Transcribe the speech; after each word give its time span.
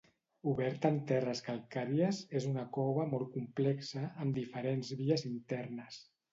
Oberta 0.51 0.87
en 0.93 0.95
terres 1.11 1.41
calcàries, 1.47 2.23
és 2.41 2.49
una 2.53 2.65
cova 2.79 3.07
molt 3.13 3.31
complexa, 3.37 4.05
amb 4.25 4.41
diferents 4.43 4.93
vies 5.05 5.31
internes. 5.37 6.05